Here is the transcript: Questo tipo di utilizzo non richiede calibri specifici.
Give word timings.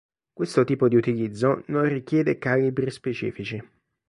Questo 0.33 0.63
tipo 0.63 0.87
di 0.87 0.95
utilizzo 0.95 1.61
non 1.67 1.87
richiede 1.87 2.39
calibri 2.39 2.89
specifici. 2.89 3.63